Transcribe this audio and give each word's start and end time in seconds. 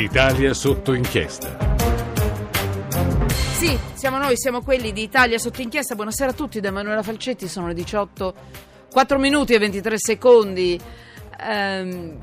Italia 0.00 0.54
sotto 0.54 0.92
inchiesta. 0.92 1.76
Sì, 3.56 3.76
siamo 3.94 4.18
noi, 4.18 4.36
siamo 4.36 4.62
quelli 4.62 4.92
di 4.92 5.02
Italia 5.02 5.38
sotto 5.38 5.60
inchiesta. 5.60 5.96
Buonasera 5.96 6.30
a 6.30 6.34
tutti 6.34 6.60
da 6.60 6.68
Emanuela 6.68 7.02
Falcetti, 7.02 7.48
sono 7.48 7.66
le 7.66 7.74
18, 7.74 8.34
4 8.92 9.18
minuti 9.18 9.54
e 9.54 9.58
23 9.58 9.98
secondi. 9.98 10.80
Ehm, 11.40 12.16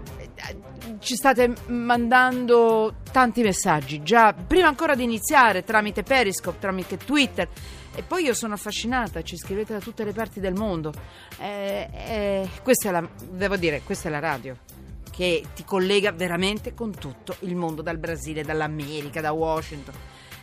ci 0.99 1.15
state 1.15 1.53
mandando 1.67 2.95
tanti 3.11 3.41
messaggi, 3.41 4.01
già 4.03 4.33
prima 4.33 4.67
ancora 4.67 4.95
di 4.95 5.03
iniziare, 5.03 5.65
tramite 5.65 6.03
Periscope, 6.03 6.59
tramite 6.59 6.95
Twitter. 6.95 7.49
E 7.93 8.03
poi 8.03 8.23
io 8.23 8.33
sono 8.33 8.53
affascinata, 8.53 9.21
ci 9.21 9.35
scrivete 9.35 9.73
da 9.73 9.79
tutte 9.79 10.05
le 10.05 10.13
parti 10.13 10.39
del 10.39 10.53
mondo. 10.53 10.93
Eh, 11.39 11.89
eh, 11.91 12.49
questa 12.63 12.87
è 12.87 12.91
la, 12.93 13.05
devo 13.31 13.57
dire, 13.57 13.81
questa 13.83 14.07
è 14.07 14.11
la 14.11 14.19
radio 14.19 14.57
che 15.15 15.45
ti 15.55 15.63
collega 15.63 16.11
veramente 16.11 16.73
con 16.73 16.91
tutto 16.91 17.37
il 17.41 17.55
mondo, 17.55 17.81
dal 17.81 17.97
Brasile, 17.97 18.43
dall'America, 18.43 19.21
da 19.21 19.31
Washington. 19.31 19.93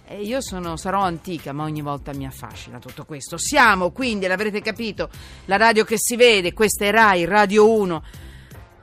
E 0.07 0.23
io 0.23 0.41
sono, 0.41 0.77
sarò 0.77 1.03
antica, 1.03 1.53
ma 1.53 1.65
ogni 1.65 1.83
volta 1.83 2.15
mi 2.15 2.27
affascina 2.27 2.79
tutto 2.79 3.05
questo. 3.05 3.37
Siamo 3.37 3.91
quindi, 3.91 4.27
l'avrete 4.27 4.63
capito, 4.63 5.11
la 5.45 5.59
radio 5.59 5.85
che 5.85 5.97
si 5.99 6.17
vede, 6.17 6.55
questa 6.55 6.87
è 6.87 6.91
Rai, 6.91 7.27
Radio 7.27 7.71
1. 7.71 8.03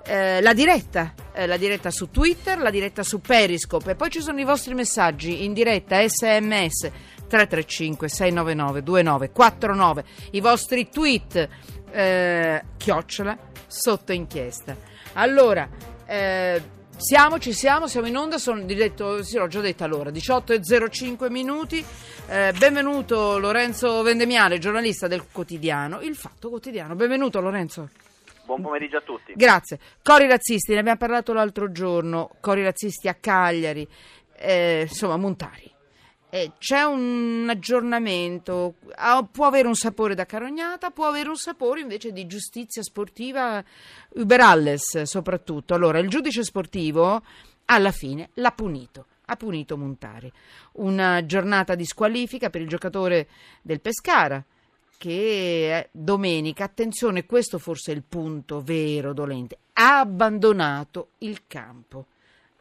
Eh, 0.03 0.41
la 0.41 0.53
diretta, 0.53 1.16
eh, 1.33 1.47
la 1.47 1.57
diretta 1.57 1.89
su 1.89 2.11
Twitter, 2.11 2.59
la 2.59 2.69
diretta 2.69 3.02
su 3.02 3.19
Periscope 3.19 3.91
e 3.91 3.95
poi 3.95 4.11
ci 4.11 4.21
sono 4.21 4.39
i 4.39 4.44
vostri 4.44 4.73
messaggi 4.73 5.44
in 5.44 5.53
diretta 5.53 5.99
sms 6.08 6.89
335 7.27 8.08
699 8.08 8.81
2949 8.81 10.03
i 10.31 10.39
vostri 10.39 10.89
tweet 10.89 11.47
eh, 11.91 12.63
chiocciola 12.77 13.38
sotto 13.67 14.11
inchiesta 14.11 14.88
allora 15.13 15.67
eh, 16.05 16.61
siamo, 16.99 17.39
ci 17.39 17.53
siamo, 17.53 17.87
siamo 17.87 18.07
in 18.07 18.17
onda, 18.17 18.38
sono 18.38 18.61
diretto, 18.63 19.23
sì, 19.23 19.38
l'ho 19.38 19.47
già 19.47 19.61
detto 19.61 19.83
allora, 19.83 20.09
18 20.09 20.53
e 20.53 20.89
05 20.89 21.29
minuti. 21.29 21.83
Eh, 22.27 22.53
benvenuto 22.57 23.39
Lorenzo 23.39 24.01
Vendemiale, 24.01 24.57
giornalista 24.57 25.07
del 25.07 25.25
quotidiano 25.31 26.01
Il 26.01 26.16
Fatto 26.16 26.49
Quotidiano. 26.49 26.95
Benvenuto 26.95 27.39
Lorenzo. 27.39 27.89
Buon 28.43 28.61
pomeriggio 28.61 28.97
a 28.97 29.01
tutti. 29.01 29.33
Grazie. 29.35 29.79
Cori 30.03 30.27
razzisti, 30.27 30.73
ne 30.73 30.79
abbiamo 30.79 30.97
parlato 30.97 31.31
l'altro 31.33 31.71
giorno, 31.71 32.31
cori 32.41 32.63
razzisti 32.63 33.07
a 33.07 33.13
Cagliari, 33.13 33.88
eh, 34.35 34.88
insomma, 34.89 35.16
Montari. 35.16 35.71
Eh, 36.31 36.52
c'è 36.59 36.83
un 36.83 37.47
aggiornamento, 37.49 38.75
ah, 38.97 39.27
può 39.30 39.47
avere 39.47 39.67
un 39.67 39.73
sapore 39.73 40.13
da 40.13 40.27
carognata, 40.27 40.91
può 40.91 41.08
avere 41.08 41.27
un 41.27 41.35
sapore 41.35 41.81
invece 41.81 42.11
di 42.11 42.27
giustizia 42.27 42.83
sportiva 42.83 43.63
uberalles 44.09 45.02
soprattutto. 45.03 45.73
Allora, 45.73 45.97
il 45.97 46.07
giudice 46.07 46.44
sportivo 46.44 47.23
alla 47.66 47.91
fine 47.91 48.30
l'ha 48.35 48.52
punito, 48.52 49.07
ha 49.25 49.35
punito 49.35 49.75
Montari. 49.75 50.31
Una 50.73 51.25
giornata 51.25 51.73
di 51.73 51.85
squalifica 51.85 52.52
per 52.52 52.61
il 52.61 52.67
giocatore 52.67 53.27
del 53.63 53.81
Pescara 53.81 54.44
che 54.95 55.89
domenica, 55.91 56.66
attenzione, 56.66 57.25
questo 57.25 57.57
forse 57.57 57.91
è 57.91 57.95
il 57.95 58.03
punto 58.07 58.61
vero 58.61 59.13
dolente, 59.13 59.57
ha 59.73 60.00
abbandonato 60.00 61.11
il 61.19 61.47
campo 61.47 62.05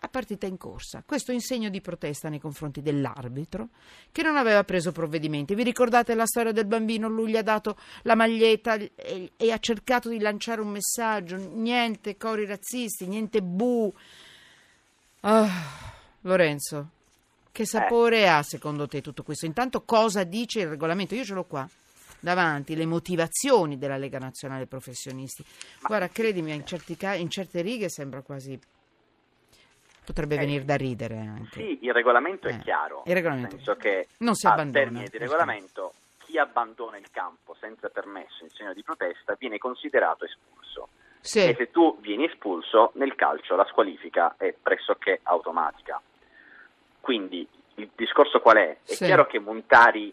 a 0.00 0.08
partita 0.08 0.46
in 0.46 0.56
corsa. 0.56 1.02
Questo 1.04 1.32
in 1.32 1.40
segno 1.40 1.68
di 1.68 1.80
protesta 1.80 2.28
nei 2.28 2.38
confronti 2.38 2.80
dell'arbitro 2.82 3.68
che 4.12 4.22
non 4.22 4.36
aveva 4.36 4.62
preso 4.64 4.92
provvedimenti. 4.92 5.54
Vi 5.54 5.64
ricordate 5.64 6.14
la 6.14 6.26
storia 6.26 6.52
del 6.52 6.66
bambino? 6.66 7.08
Lui 7.08 7.30
gli 7.30 7.36
ha 7.36 7.42
dato 7.42 7.76
la 8.02 8.14
maglietta 8.14 8.74
e, 8.74 9.32
e 9.36 9.52
ha 9.52 9.58
cercato 9.58 10.08
di 10.08 10.20
lanciare 10.20 10.60
un 10.60 10.68
messaggio. 10.68 11.36
Niente 11.36 12.16
cori 12.16 12.46
razzisti, 12.46 13.06
niente 13.06 13.42
bu. 13.42 13.92
Oh, 15.20 15.48
Lorenzo, 16.22 16.90
che 17.50 17.64
sapore 17.64 18.20
eh. 18.20 18.26
ha 18.26 18.42
secondo 18.42 18.86
te 18.86 19.00
tutto 19.00 19.24
questo? 19.24 19.46
Intanto 19.46 19.82
cosa 19.82 20.22
dice 20.22 20.60
il 20.60 20.68
regolamento? 20.68 21.14
Io 21.14 21.24
ce 21.24 21.34
l'ho 21.34 21.44
qua 21.44 21.68
davanti 22.20 22.74
le 22.74 22.86
motivazioni 22.86 23.78
della 23.78 23.96
Lega 23.96 24.18
Nazionale 24.18 24.66
Professionisti. 24.66 25.44
Guarda, 25.82 26.08
credimi, 26.08 26.52
in, 26.52 26.66
certi, 26.66 26.96
in 27.16 27.30
certe 27.30 27.60
righe 27.60 27.88
sembra 27.88 28.22
quasi 28.22 28.58
potrebbe 30.12 30.34
eh, 30.34 30.38
venire 30.38 30.64
da 30.64 30.76
ridere 30.76 31.16
anche. 31.18 31.60
Sì, 31.60 31.78
il 31.82 31.92
regolamento 31.92 32.48
eh, 32.48 32.52
è 32.52 32.58
chiaro, 32.58 33.02
il 33.06 33.14
regolamento. 33.14 33.54
nel 33.54 33.64
senso 33.64 33.80
che 33.80 34.08
non 34.18 34.34
si 34.34 34.46
abbandona. 34.46 34.78
a 34.78 34.82
termine 34.82 35.08
di 35.08 35.18
regolamento 35.18 35.92
chi 36.28 36.38
abbandona 36.38 36.98
il 36.98 37.10
campo 37.10 37.56
senza 37.58 37.88
permesso 37.88 38.44
in 38.44 38.50
segno 38.50 38.74
di 38.74 38.82
protesta 38.82 39.34
viene 39.38 39.56
considerato 39.56 40.26
espulso. 40.26 40.88
Sì. 41.20 41.48
E 41.48 41.54
se 41.56 41.70
tu 41.70 41.98
vieni 42.00 42.26
espulso, 42.26 42.92
nel 42.94 43.14
calcio 43.14 43.56
la 43.56 43.64
squalifica 43.64 44.34
è 44.36 44.54
pressoché 44.60 45.20
automatica. 45.22 46.00
Quindi 47.00 47.48
il 47.76 47.90
discorso 47.94 48.40
qual 48.40 48.56
è? 48.56 48.78
È 48.84 48.92
sì. 48.92 49.06
chiaro 49.06 49.26
che 49.26 49.38
Montari 49.38 50.12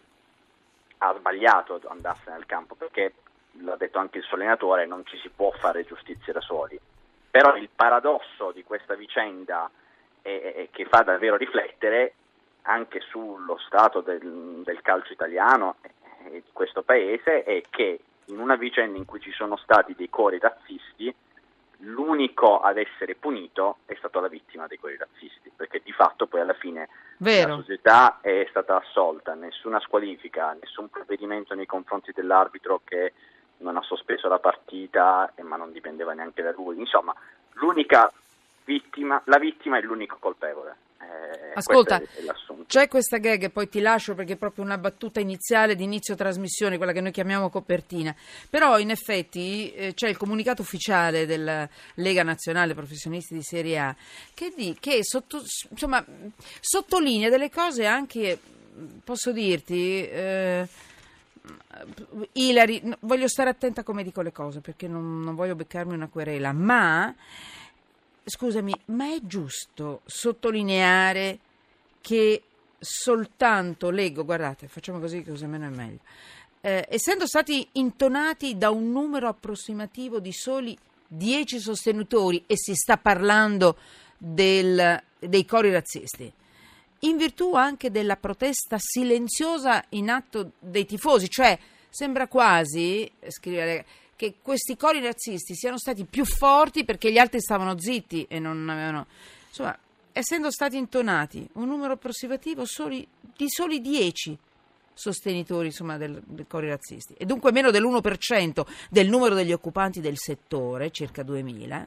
ha 0.98 1.14
sbagliato 1.18 1.74
ad 1.74 1.84
andarsene 1.86 2.36
al 2.36 2.46
campo 2.46 2.74
perché, 2.74 3.12
l'ha 3.60 3.76
detto 3.76 3.98
anche 3.98 4.18
il 4.18 4.24
suo 4.24 4.36
allenatore, 4.36 4.86
non 4.86 5.04
ci 5.04 5.18
si 5.18 5.28
può 5.28 5.50
fare 5.50 5.84
giustizia 5.84 6.32
da 6.32 6.40
soli. 6.40 6.80
Però 7.30 7.56
il 7.56 7.68
paradosso 7.74 8.52
di 8.52 8.64
questa 8.64 8.94
vicenda 8.94 9.70
e, 10.26 10.68
che 10.72 10.84
fa 10.86 11.02
davvero 11.02 11.36
riflettere 11.36 12.14
anche 12.62 13.00
sullo 13.00 13.58
stato 13.66 14.00
del, 14.00 14.62
del 14.64 14.82
calcio 14.82 15.12
italiano 15.12 15.76
e 16.24 16.42
di 16.44 16.50
questo 16.52 16.82
paese 16.82 17.44
è 17.44 17.62
che 17.70 18.00
in 18.26 18.40
una 18.40 18.56
vicenda 18.56 18.98
in 18.98 19.04
cui 19.04 19.20
ci 19.20 19.30
sono 19.30 19.56
stati 19.56 19.94
dei 19.94 20.10
cori 20.10 20.38
razzisti 20.38 21.14
l'unico 21.80 22.60
ad 22.60 22.78
essere 22.78 23.14
punito 23.14 23.78
è 23.86 23.94
stata 23.96 24.20
la 24.20 24.28
vittima 24.28 24.66
dei 24.66 24.78
cori 24.78 24.96
razzisti, 24.96 25.52
perché 25.54 25.82
di 25.84 25.92
fatto 25.92 26.26
poi 26.26 26.40
alla 26.40 26.54
fine 26.54 26.88
Vero. 27.18 27.48
la 27.48 27.56
società 27.56 28.18
è 28.20 28.46
stata 28.48 28.76
assolta, 28.76 29.34
nessuna 29.34 29.80
squalifica, 29.80 30.56
nessun 30.60 30.88
provvedimento 30.88 31.54
nei 31.54 31.66
confronti 31.66 32.12
dell'arbitro 32.14 32.80
che 32.84 33.12
non 33.58 33.76
ha 33.76 33.82
sospeso 33.82 34.28
la 34.28 34.38
partita, 34.38 35.32
ma 35.42 35.56
non 35.56 35.72
dipendeva 35.72 36.12
neanche 36.12 36.42
da 36.42 36.52
lui. 36.52 36.78
Insomma, 36.78 37.14
l'unica 37.52 38.10
vittima, 38.66 39.22
la 39.24 39.38
vittima 39.38 39.78
è 39.78 39.80
l'unico 39.80 40.18
colpevole. 40.20 40.76
Eh, 40.98 41.52
Ascolta, 41.54 42.02
c'è 42.66 42.88
questa 42.88 43.18
gag 43.18 43.44
e 43.44 43.50
poi 43.50 43.68
ti 43.68 43.80
lascio 43.80 44.14
perché 44.14 44.32
è 44.32 44.36
proprio 44.36 44.64
una 44.64 44.76
battuta 44.76 45.20
iniziale 45.20 45.76
di 45.76 45.84
inizio 45.84 46.14
trasmissione, 46.16 46.76
quella 46.76 46.92
che 46.92 47.00
noi 47.00 47.12
chiamiamo 47.12 47.48
copertina. 47.48 48.14
Però 48.50 48.78
in 48.78 48.90
effetti 48.90 49.72
eh, 49.72 49.94
c'è 49.94 50.08
il 50.08 50.16
comunicato 50.16 50.62
ufficiale 50.62 51.24
della 51.24 51.68
Lega 51.94 52.22
Nazionale 52.22 52.74
Professionisti 52.74 53.34
di 53.34 53.42
Serie 53.42 53.78
A 53.78 53.96
che, 54.34 54.52
di, 54.54 54.76
che 54.78 54.98
sotto, 55.02 55.42
insomma, 55.70 56.04
sottolinea 56.60 57.30
delle 57.30 57.50
cose 57.50 57.86
anche, 57.86 58.38
posso 59.02 59.32
dirti... 59.32 60.06
Eh, 60.08 60.68
Ilari, 62.32 62.82
voglio 63.00 63.28
stare 63.28 63.50
attenta 63.50 63.84
come 63.84 64.02
dico 64.02 64.20
le 64.20 64.32
cose 64.32 64.60
perché 64.60 64.88
non, 64.88 65.22
non 65.22 65.36
voglio 65.36 65.54
beccarmi 65.54 65.94
una 65.94 66.08
querela, 66.08 66.52
ma 66.52 67.14
scusami, 68.28 68.74
ma 68.86 69.14
è 69.14 69.20
giusto 69.22 70.00
sottolineare 70.04 71.38
che 72.00 72.42
soltanto 72.78 73.90
leggo, 73.90 74.24
guardate, 74.24 74.66
facciamo 74.66 74.98
così 74.98 75.22
così 75.22 75.44
almeno 75.44 75.66
è 75.66 75.70
meglio, 75.70 76.00
eh, 76.60 76.86
essendo 76.90 77.26
stati 77.26 77.66
intonati 77.72 78.58
da 78.58 78.70
un 78.70 78.90
numero 78.90 79.28
approssimativo 79.28 80.18
di 80.18 80.32
soli 80.32 80.76
10 81.06 81.60
sostenitori 81.60 82.42
e 82.46 82.56
si 82.56 82.74
sta 82.74 82.96
parlando 82.96 83.76
del, 84.18 85.00
dei 85.20 85.44
cori 85.44 85.70
razzisti, 85.70 86.32
in 87.00 87.16
virtù 87.16 87.54
anche 87.54 87.92
della 87.92 88.16
protesta 88.16 88.76
silenziosa 88.78 89.84
in 89.90 90.10
atto 90.10 90.52
dei 90.58 90.84
tifosi, 90.84 91.28
cioè 91.28 91.56
sembra 91.88 92.26
quasi, 92.26 93.08
scrive 93.28 93.84
che 94.16 94.36
questi 94.42 94.76
cori 94.76 95.00
razzisti 95.00 95.54
siano 95.54 95.78
stati 95.78 96.04
più 96.04 96.24
forti 96.24 96.84
perché 96.84 97.12
gli 97.12 97.18
altri 97.18 97.40
stavano 97.40 97.78
zitti 97.78 98.26
e 98.28 98.38
non 98.38 98.68
avevano... 98.68 99.06
Insomma, 99.48 99.78
essendo 100.12 100.50
stati 100.50 100.76
intonati 100.76 101.46
un 101.54 101.68
numero 101.68 101.92
approssimativo 101.92 102.64
soli, 102.64 103.06
di 103.36 103.48
soli 103.48 103.80
10 103.80 104.38
sostenitori 104.94 105.66
insomma, 105.66 105.98
del, 105.98 106.22
del 106.24 106.46
cori 106.48 106.68
razzisti 106.68 107.14
e 107.18 107.26
dunque 107.26 107.52
meno 107.52 107.70
dell'1% 107.70 108.66
del 108.88 109.08
numero 109.08 109.34
degli 109.34 109.52
occupanti 109.52 110.00
del 110.00 110.16
settore, 110.16 110.90
circa 110.90 111.22
2000, 111.22 111.86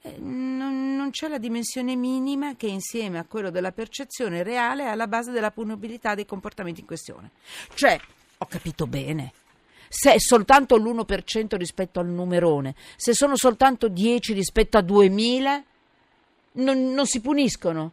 eh, 0.00 0.16
non, 0.18 0.96
non, 0.96 1.10
c'è 1.10 1.28
la 1.28 1.38
dimensione 1.38 1.96
minima 1.96 2.54
che 2.56 2.66
insieme 2.66 3.18
a 3.18 3.24
quello 3.24 3.50
della 3.50 3.72
percezione 3.72 4.42
reale 4.42 4.84
è 4.84 4.88
alla 4.88 5.06
base 5.06 5.32
della 5.32 5.50
punibilità 5.50 6.14
dei 6.14 6.24
comportamenti 6.24 6.80
in 6.80 6.86
questione. 6.86 7.30
Cioè, 7.74 8.00
ho 8.38 8.46
capito 8.46 8.86
bene, 8.86 9.32
se 9.88 10.12
è 10.12 10.18
soltanto 10.18 10.76
l'1% 10.76 11.56
rispetto 11.56 12.00
al 12.00 12.06
numerone, 12.06 12.74
se 12.96 13.14
sono 13.14 13.36
soltanto 13.36 13.88
10 13.88 14.32
rispetto 14.32 14.78
a 14.78 14.82
2000, 14.82 15.64
non, 16.52 16.92
non 16.92 17.06
si 17.06 17.20
puniscono. 17.20 17.92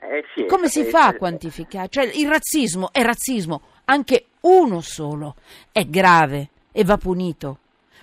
Eh 0.00 0.24
sì, 0.34 0.46
Come 0.46 0.68
si 0.68 0.84
fa 0.84 1.06
a 1.06 1.14
quantificare? 1.14 1.88
Cioè, 1.88 2.04
il 2.04 2.28
razzismo 2.28 2.90
è 2.92 3.02
razzismo, 3.02 3.62
anche 3.86 4.26
uno 4.40 4.80
solo 4.80 5.34
è 5.72 5.84
grave 5.84 6.50
e 6.70 6.84
va 6.84 6.96
punito. 6.96 7.58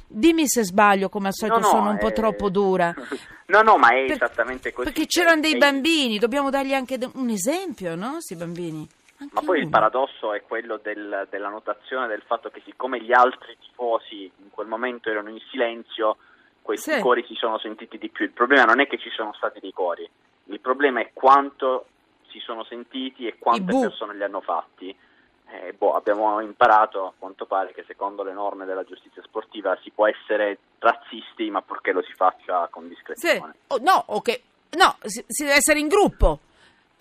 dimmi 0.07 0.47
se 0.47 0.65
sbaglio, 0.65 1.09
come 1.09 1.27
al 1.27 1.33
solito 1.33 1.59
no, 1.59 1.65
no, 1.65 1.71
sono 1.71 1.89
un 1.91 1.97
po' 1.97 2.11
troppo 2.11 2.49
dura. 2.49 2.93
No, 3.47 3.61
no, 3.61 3.77
ma 3.77 3.89
è 3.89 4.05
per, 4.05 4.15
esattamente 4.15 4.73
così. 4.73 4.91
Perché 4.91 5.05
c'erano 5.05 5.39
dei 5.39 5.55
bambini, 5.55 6.17
dobbiamo 6.17 6.49
dargli 6.49 6.73
anche 6.73 6.97
un 7.13 7.29
esempio, 7.29 7.93
no? 7.93 8.13
Questi 8.13 8.35
bambini. 8.35 8.87
Anche 9.17 9.33
ma 9.33 9.41
poi 9.41 9.57
uno. 9.57 9.65
il 9.65 9.69
paradosso 9.69 10.33
è 10.33 10.41
quello 10.41 10.77
del, 10.77 11.27
della 11.29 11.49
notazione 11.49 12.07
del 12.07 12.23
fatto 12.25 12.49
che 12.49 12.61
siccome 12.65 13.01
gli 13.01 13.13
altri 13.13 13.57
tifosi 13.59 14.31
in 14.37 14.49
quel 14.49 14.67
momento 14.67 15.09
erano 15.09 15.29
in 15.29 15.39
silenzio, 15.49 16.17
questi 16.61 16.91
sì. 16.91 16.99
cori 16.99 17.23
si 17.25 17.35
sono 17.35 17.57
sentiti 17.59 17.97
di 17.97 18.09
più. 18.09 18.25
Il 18.25 18.31
problema 18.31 18.63
non 18.63 18.81
è 18.81 18.87
che 18.87 18.97
ci 18.97 19.09
sono 19.09 19.33
stati 19.33 19.59
dei 19.59 19.73
cori, 19.73 20.09
il 20.45 20.59
problema 20.59 20.99
è 20.99 21.11
quanto 21.13 21.87
si 22.29 22.39
sono 22.39 22.63
sentiti 22.65 23.25
e 23.27 23.37
quante 23.39 23.73
persone 23.73 24.15
li 24.15 24.23
hanno 24.23 24.41
fatti 24.41 24.95
eh, 25.47 25.73
boh, 25.73 25.93
abbiamo 25.93 26.39
imparato 26.41 27.05
a 27.05 27.13
quanto 27.17 27.45
pare 27.45 27.71
che 27.73 27.83
secondo 27.87 28.23
le 28.23 28.33
norme 28.33 28.65
della 28.65 28.83
giustizia 28.83 29.21
sportiva 29.23 29.77
si 29.83 29.91
può 29.91 30.07
essere 30.07 30.57
razzisti 30.79 31.49
ma 31.49 31.61
purché 31.61 31.91
lo 31.91 32.01
si 32.01 32.13
faccia 32.13 32.67
con 32.69 32.87
discrezione. 32.87 33.53
Sì. 33.53 33.59
Oh, 33.67 33.77
no, 33.77 34.03
okay. 34.07 34.41
no, 34.71 34.97
si, 35.03 35.23
si 35.27 35.43
deve 35.43 35.57
essere 35.57 35.79
in 35.79 35.87
gruppo. 35.87 36.39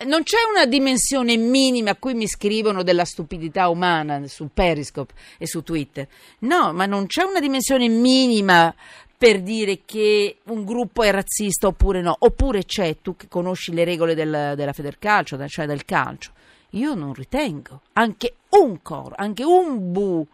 Non 0.05 0.23
c'è 0.23 0.37
una 0.53 0.65
dimensione 0.65 1.35
minima 1.37 1.91
a 1.91 1.95
cui 1.95 2.13
mi 2.13 2.27
scrivono 2.27 2.83
della 2.83 3.05
stupidità 3.05 3.69
umana 3.69 4.25
su 4.27 4.49
Periscope 4.53 5.13
e 5.37 5.47
su 5.47 5.63
Twitter. 5.63 6.07
No, 6.39 6.73
ma 6.73 6.85
non 6.85 7.07
c'è 7.07 7.23
una 7.23 7.39
dimensione 7.39 7.87
minima 7.87 8.73
per 9.17 9.41
dire 9.41 9.81
che 9.85 10.37
un 10.45 10.63
gruppo 10.65 11.03
è 11.03 11.11
razzista 11.11 11.67
oppure 11.67 12.01
no. 12.01 12.15
Oppure 12.17 12.65
c'è, 12.65 12.97
tu 13.01 13.15
che 13.15 13.27
conosci 13.27 13.73
le 13.73 13.83
regole 13.83 14.15
del, 14.15 14.53
della 14.55 14.73
Federcalcio, 14.73 15.37
cioè 15.47 15.65
del 15.65 15.85
calcio 15.85 16.31
io 16.75 16.93
non 16.93 17.13
ritengo. 17.13 17.81
Anche 17.93 18.35
un 18.49 18.81
coro, 18.81 19.15
anche 19.17 19.43
un 19.43 19.91
bu, 19.91 20.25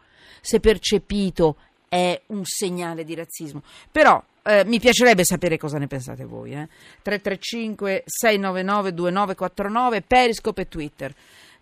se 0.41 0.59
percepito, 0.59 1.56
è 1.92 2.22
un 2.28 2.46
segnale 2.46 3.04
di 3.04 3.16
razzismo. 3.16 3.62
Però 3.92 4.24
eh, 4.44 4.64
mi 4.64 4.80
piacerebbe 4.80 5.26
sapere 5.26 5.58
cosa 5.58 5.78
ne 5.78 5.88
pensate 5.88 6.24
voi. 6.24 6.54
Eh? 6.54 6.70
335 7.02 8.04
699 8.06 8.94
2949 8.94 10.02
Periscope 10.02 10.62
e 10.62 10.68
Twitter. 10.70 11.14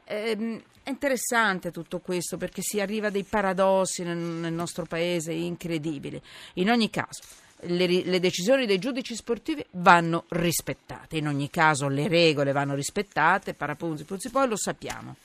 Eh, 0.03 0.61
è 0.83 0.89
interessante 0.89 1.71
tutto 1.71 1.97
questo 1.97 2.37
perché 2.37 2.61
si 2.61 2.79
arriva 2.79 3.07
a 3.07 3.09
dei 3.09 3.23
paradossi 3.23 4.03
nel, 4.03 4.17
nel 4.17 4.53
nostro 4.53 4.85
paese 4.85 5.33
incredibili. 5.33 6.21
In 6.55 6.69
ogni 6.69 6.91
caso 6.91 7.23
le, 7.61 7.87
le, 7.87 8.19
decisioni 8.19 8.67
dei 8.67 8.77
giudici 8.77 9.15
sportivi 9.15 9.65
vanno 9.71 10.25
rispettate. 10.27 11.17
In 11.17 11.27
ogni 11.27 11.49
caso 11.49 11.87
le 11.87 12.07
regole 12.07 12.51
vanno 12.51 12.75
rispettate, 12.75 13.55
parapunzi, 13.55 14.03
punzi, 14.03 14.29
poi 14.29 14.47
lo 14.47 14.55
sappiamo. 14.55 15.15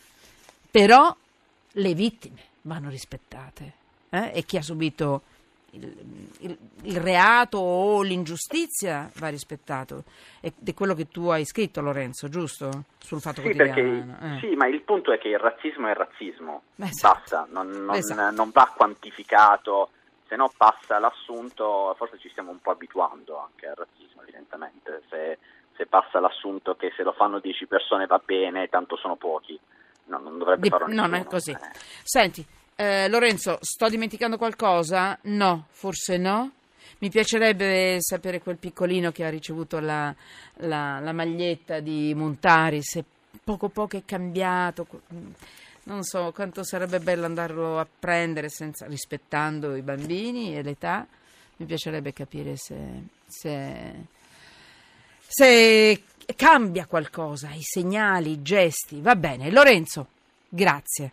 Però 0.71 1.15
le 1.73 1.95
vittime 1.95 2.41
vanno 2.62 2.89
rispettate 2.89 3.83
eh? 4.14 4.32
e 4.34 4.43
chi 4.44 4.56
ha 4.56 4.62
subito 4.62 5.22
il, 5.70 6.28
il, 6.40 6.58
il, 6.82 7.00
reato 7.00 7.58
o 7.58 8.02
l'ingiustizia 8.02 9.11
va 9.16 9.28
rispettato. 9.28 10.05
Ed 10.40 10.52
è 10.64 10.75
quello 10.75 10.94
che 10.94 11.08
tu 11.08 11.28
hai 11.28 11.44
scritto, 11.44 11.81
Lorenzo, 11.81 12.28
giusto? 12.28 12.84
Sul 12.99 13.20
fatto 13.20 13.43
sì, 13.43 13.55
perché, 13.55 13.81
eh. 13.81 14.38
sì, 14.40 14.55
ma 14.55 14.66
il 14.66 14.82
punto 14.82 15.12
è 15.12 15.19
che 15.19 15.28
il 15.28 15.38
razzismo 15.38 15.88
è 15.88 15.94
razzismo. 15.94 16.62
Esatto. 16.76 17.19
Basta, 17.19 17.46
non, 17.50 17.69
non, 17.69 17.94
esatto. 17.96 18.34
non 18.34 18.50
va 18.50 18.72
quantificato 18.75 19.90
se 20.26 20.37
no 20.37 20.50
passa 20.56 20.99
l'assunto, 20.99 21.94
forse 21.96 22.19
ci 22.19 22.28
stiamo 22.31 22.50
un 22.50 22.60
po' 22.60 22.70
abituando 22.70 23.38
anche 23.38 23.67
al 23.67 23.75
razzismo 23.75 24.22
evidentemente, 24.22 25.02
se, 25.10 25.38
se 25.76 25.87
passa 25.87 26.19
l'assunto 26.19 26.76
che 26.76 26.93
se 26.96 27.02
lo 27.02 27.12
fanno 27.12 27.40
10 27.40 27.67
persone 27.67 28.06
va 28.06 28.20
bene, 28.25 28.69
tanto 28.69 28.96
sono 28.96 29.17
pochi, 29.17 29.58
no, 30.05 30.19
non 30.19 30.38
dovrebbe 30.38 30.62
Di, 30.62 30.69
farlo 30.70 30.87
nessuno. 30.87 31.06
Non 31.06 31.14
è 31.14 31.25
così. 31.25 31.50
Eh. 31.50 31.78
Senti, 32.02 32.44
eh, 32.76 33.09
Lorenzo, 33.09 33.59
sto 33.61 33.88
dimenticando 33.88 34.37
qualcosa? 34.37 35.19
No, 35.23 35.67
forse 35.71 36.17
no. 36.17 36.53
Mi 36.99 37.11
piacerebbe 37.11 37.99
sapere 38.00 38.41
quel 38.41 38.56
piccolino 38.56 39.12
che 39.12 39.25
ha 39.25 39.31
ricevuto 39.31 39.79
la, 39.79 40.15
la, 40.59 41.00
la 41.00 41.12
maglietta 41.12 41.81
di 41.81 42.15
Montari, 42.15 42.82
se 42.82 43.05
poco 43.43 43.69
poco 43.69 43.97
è 43.97 44.03
cambiato 44.05 44.87
non 45.85 46.03
so 46.03 46.32
quanto 46.32 46.62
sarebbe 46.65 46.99
bello 47.00 47.26
andarlo 47.26 47.79
a 47.79 47.87
prendere 47.87 48.49
senza, 48.49 48.87
rispettando 48.87 49.75
i 49.77 49.82
bambini 49.82 50.56
e 50.56 50.62
l'età. 50.62 51.06
Mi 51.56 51.67
piacerebbe 51.67 52.12
capire 52.12 52.56
se, 52.56 52.77
se, 53.27 54.06
se 55.27 56.03
cambia 56.37 56.87
qualcosa, 56.87 57.50
i 57.53 57.62
segnali, 57.62 58.32
i 58.32 58.43
gesti. 58.43 59.00
Va 59.00 59.15
bene, 59.15 59.50
Lorenzo, 59.50 60.09
grazie. 60.49 61.12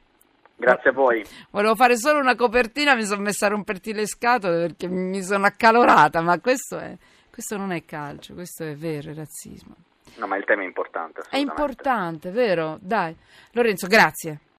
Grazie 0.61 0.91
a 0.91 0.93
voi. 0.93 1.25
Volevo 1.49 1.73
fare 1.73 1.97
solo 1.97 2.19
una 2.19 2.35
copertina, 2.35 2.93
mi 2.93 3.03
sono 3.03 3.23
messa 3.23 3.47
a 3.47 3.49
romperti 3.49 3.93
le 3.93 4.05
scatole 4.05 4.67
perché 4.67 4.87
mi 4.87 5.23
sono 5.23 5.47
accalorata, 5.47 6.21
ma 6.21 6.39
questo, 6.39 6.77
è, 6.77 6.95
questo 7.31 7.57
non 7.57 7.71
è 7.71 7.83
calcio, 7.83 8.35
questo 8.35 8.63
è 8.63 8.75
vero, 8.75 9.09
è 9.09 9.15
razzismo. 9.15 9.75
No, 10.17 10.27
ma 10.27 10.37
il 10.37 10.45
tema 10.45 10.61
è 10.61 10.65
importante. 10.65 11.23
È 11.27 11.37
importante, 11.37 12.29
vero? 12.29 12.77
Dai. 12.79 13.15
Lorenzo, 13.53 13.87
grazie. 13.87 14.41